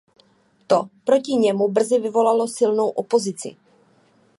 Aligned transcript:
To 0.67 0.89
proti 1.05 1.35
němu 1.35 1.67
brzy 1.69 1.99
vyvolalo 1.99 2.47
silnou 2.47 2.89
opozici. 2.89 3.55